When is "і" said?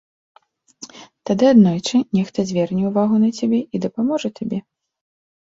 3.61-3.77